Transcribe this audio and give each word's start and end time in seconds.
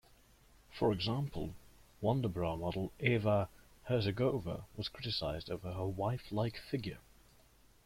For 0.71 0.91
example, 0.91 1.53
Wonderbra 2.01 2.57
model 2.59 2.91
Eva 2.99 3.49
Herzigova 3.87 4.63
was 4.75 4.89
criticized 4.89 5.51
over 5.51 5.73
her 5.73 5.85
waif-like 5.85 6.57
figure. 6.57 6.97